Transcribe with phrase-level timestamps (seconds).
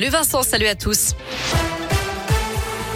[0.00, 1.16] Le Vincent, salut à tous.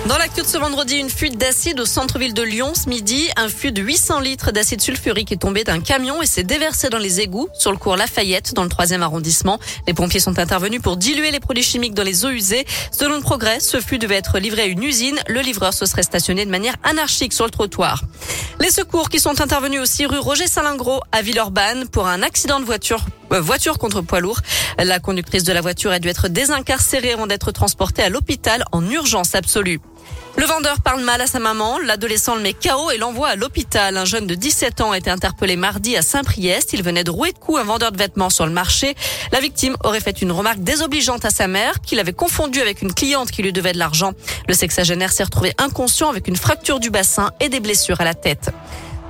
[0.06, 3.28] Dans l'actu de ce vendredi, une fuite d'acide au centre-ville de Lyon ce midi.
[3.34, 6.98] Un flux de 800 litres d'acide sulfurique est tombé d'un camion et s'est déversé dans
[6.98, 9.58] les égouts sur le cours Lafayette dans le troisième arrondissement.
[9.88, 12.64] Les pompiers sont intervenus pour diluer les produits chimiques dans les eaux usées.
[12.92, 15.18] Selon le progrès, ce flux devait être livré à une usine.
[15.26, 18.04] Le livreur se serait stationné de manière anarchique sur le trottoir.
[18.60, 22.64] Les secours qui sont intervenus aussi rue Roger Salingro à Villeurbanne pour un accident de
[22.64, 23.04] voiture
[23.40, 24.40] voiture contre poids lourd.
[24.78, 28.88] La conductrice de la voiture a dû être désincarcérée avant d'être transportée à l'hôpital en
[28.88, 29.80] urgence absolue.
[30.36, 33.96] Le vendeur parle mal à sa maman, l'adolescent le met KO et l'envoie à l'hôpital.
[33.98, 36.72] Un jeune de 17 ans a été interpellé mardi à Saint-Priest.
[36.72, 38.94] Il venait de rouer de coups un vendeur de vêtements sur le marché.
[39.30, 42.94] La victime aurait fait une remarque désobligeante à sa mère qu'il avait confondu avec une
[42.94, 44.12] cliente qui lui devait de l'argent.
[44.48, 48.14] Le sexagénaire s'est retrouvé inconscient avec une fracture du bassin et des blessures à la
[48.14, 48.50] tête.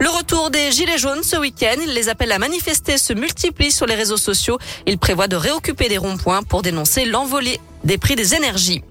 [0.02, 3.94] Le retour des Gilets jaunes ce week-end, les appels à manifester se multiplient sur les
[3.94, 4.58] réseaux sociaux.
[4.84, 8.82] Il prévoit de réoccuper des ronds-points pour dénoncer l'envolée des prix des énergies.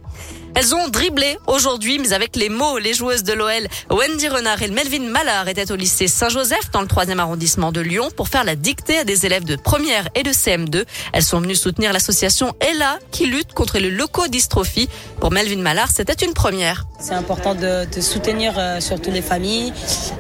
[0.54, 2.78] Elles ont dribblé aujourd'hui, mais avec les mots.
[2.78, 6.88] Les joueuses de l'OL, Wendy Renard et Melvin Mallard étaient au lycée Saint-Joseph dans le
[6.88, 10.32] troisième arrondissement de Lyon pour faire la dictée à des élèves de première et de
[10.32, 10.84] CM2.
[11.14, 14.90] Elles sont venues soutenir l'association Ella qui lutte contre le leucodystrophie.
[15.22, 16.86] Pour Melvin Mallard, c'était une première.
[17.00, 19.74] C'est important de, soutenir euh, surtout les familles,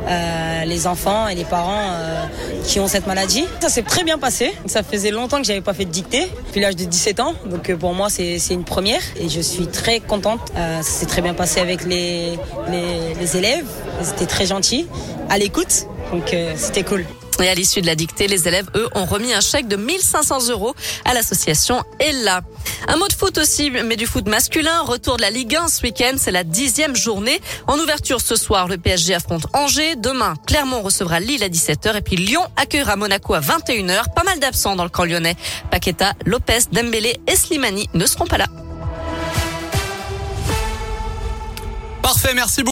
[0.07, 2.25] euh, les enfants et les parents euh,
[2.65, 3.45] qui ont cette maladie.
[3.59, 4.53] Ça s'est très bien passé.
[4.65, 7.33] Ça faisait longtemps que j'avais pas fait de dictée, depuis l'âge de 17 ans.
[7.45, 11.21] Donc pour moi, c'est une première et je suis très contente euh, ça s'est très
[11.21, 12.37] bien passé avec les,
[13.35, 13.67] élèves.
[14.01, 14.87] C'était très gentil,
[15.29, 15.87] à l'écoute.
[16.11, 17.05] Donc euh, c'était cool.
[17.41, 20.49] Et à l'issue de la dictée, les élèves, eux, ont remis un chèque de 1500
[20.49, 22.41] euros à l'association Ella.
[22.87, 24.81] Un mot de foot aussi, mais du foot masculin.
[24.81, 27.41] Retour de la Ligue 1 ce week-end, c'est la dixième journée.
[27.65, 29.95] En ouverture ce soir, le PSG affronte Angers.
[29.95, 34.13] Demain, Clermont recevra Lille à 17h et puis Lyon accueillera Monaco à 21h.
[34.13, 35.35] Pas mal d'absents dans le camp lyonnais.
[35.71, 38.45] Paqueta, Lopez, Dembélé et Slimani ne seront pas là.
[42.33, 42.69] Merci beaucoup.